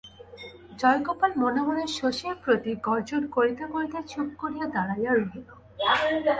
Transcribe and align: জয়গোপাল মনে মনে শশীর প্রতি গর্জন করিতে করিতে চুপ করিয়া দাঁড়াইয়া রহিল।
জয়গোপাল 0.79 1.31
মনে 1.43 1.61
মনে 1.67 1.83
শশীর 1.99 2.33
প্রতি 2.43 2.71
গর্জন 2.87 3.23
করিতে 3.35 3.63
করিতে 3.73 3.99
চুপ 4.11 4.27
করিয়া 4.41 4.65
দাঁড়াইয়া 4.75 5.11
রহিল। 5.13 5.47